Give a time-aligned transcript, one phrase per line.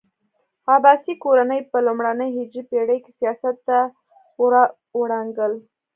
[0.75, 3.77] عباسي کورنۍ په لومړنۍ هجري پېړۍ کې سیاست ته
[4.53, 5.53] راوړانګل.